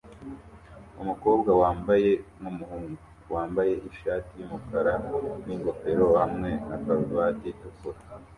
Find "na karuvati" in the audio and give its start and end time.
6.67-7.47